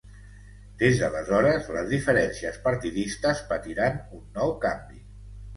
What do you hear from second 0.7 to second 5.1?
Des d'aleshores les diferències partidistes patiran un nou canvi.